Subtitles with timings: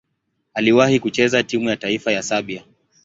[0.53, 2.63] Aliwahi kucheza timu ya taifa ya Serbia.